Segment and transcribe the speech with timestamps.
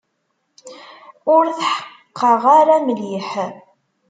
[1.33, 3.29] Ur tḥeqqeɣ ara mliḥ.